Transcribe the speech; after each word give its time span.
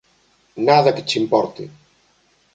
Nada 0.67 0.93
que 0.95 1.03
che 1.09 1.17
importe. 1.23 1.63